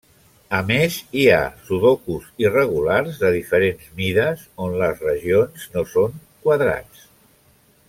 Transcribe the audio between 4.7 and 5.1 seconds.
les